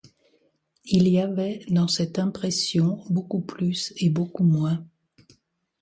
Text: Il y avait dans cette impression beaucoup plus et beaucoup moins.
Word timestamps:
Il 0.85 1.07
y 1.09 1.19
avait 1.19 1.63
dans 1.69 1.87
cette 1.87 2.17
impression 2.17 3.03
beaucoup 3.11 3.39
plus 3.41 3.93
et 3.97 4.09
beaucoup 4.09 4.43
moins. 4.43 4.83